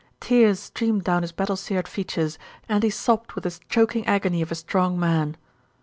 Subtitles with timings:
[0.19, 4.51] Tears streamed down his battle seared features, and he sobbed with the choking agony of
[4.51, 5.37] a strong man.